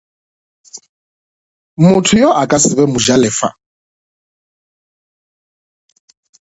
Motho 1.83 2.15
yo 2.23 2.29
e 2.41 2.43
ka 2.49 2.57
se 2.63 2.71
be 2.77 2.83
mojalefa. 2.91 3.49